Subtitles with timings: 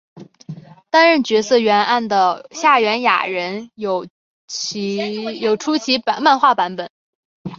[0.89, 4.07] 担任角色原案的夏元雅人有
[4.47, 6.89] 出其漫画版本。